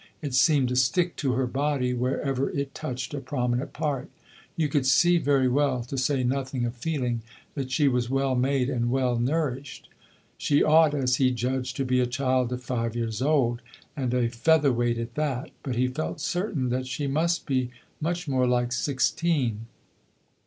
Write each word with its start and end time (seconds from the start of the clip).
It 0.19 0.33
seemed 0.33 0.67
to 0.69 0.75
stick 0.75 1.15
to 1.17 1.33
her 1.33 1.45
body 1.45 1.93
wherever 1.93 2.49
it 2.49 2.73
touched 2.73 3.13
a 3.13 3.19
prominent 3.19 3.71
part: 3.71 4.09
"you 4.55 4.67
could 4.67 4.87
see 4.87 5.19
very 5.19 5.47
well, 5.47 5.83
to 5.83 5.95
say 5.95 6.23
nothing 6.23 6.65
of 6.65 6.73
feeling, 6.73 7.21
that 7.53 7.69
she 7.69 7.87
was 7.87 8.09
well 8.09 8.33
made 8.33 8.67
and 8.67 8.89
well 8.89 9.19
nourished." 9.19 9.89
She 10.39 10.63
ought, 10.63 10.95
as 10.95 11.17
he 11.17 11.29
judged, 11.29 11.75
to 11.75 11.85
be 11.85 11.99
a 11.99 12.07
child 12.07 12.51
of 12.51 12.63
five 12.63 12.95
years 12.95 13.21
old, 13.21 13.61
"and 13.95 14.11
a 14.15 14.27
feather 14.29 14.73
weight 14.73 14.97
at 14.97 15.13
that"; 15.13 15.51
but 15.61 15.75
he 15.75 15.87
felt 15.87 16.19
certain 16.19 16.69
that 16.69 16.87
she 16.87 17.05
must 17.05 17.45
be 17.45 17.69
"much 18.01 18.27
more 18.27 18.47
like 18.47 18.71
sixteen." 18.71 19.67